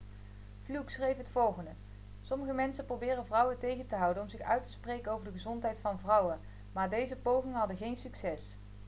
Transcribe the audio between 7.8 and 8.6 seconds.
succes